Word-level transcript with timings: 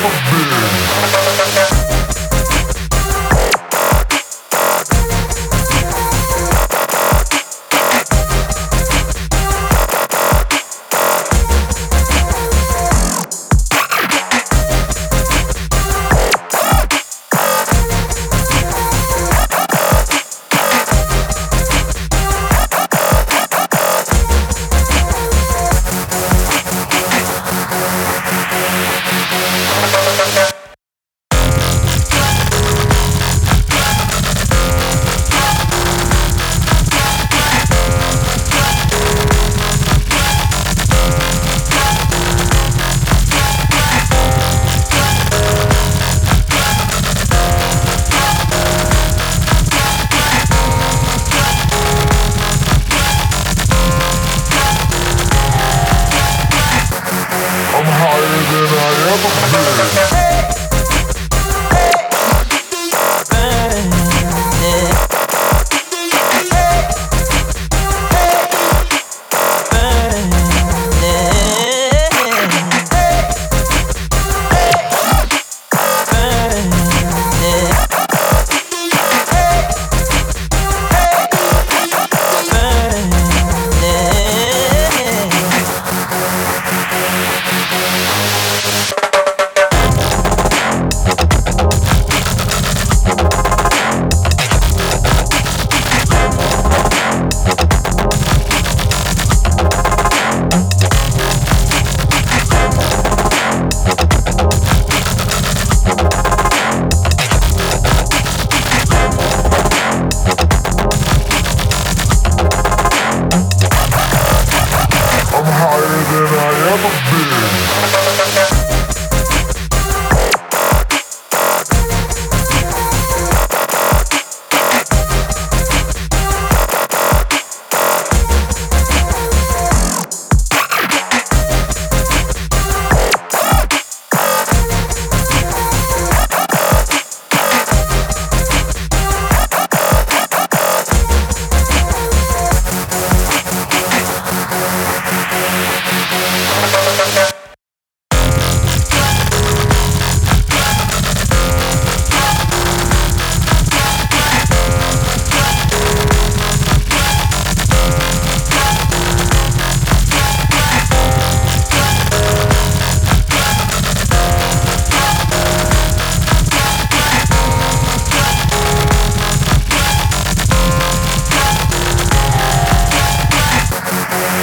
trouble. 0.00 0.29
you. 59.32 59.69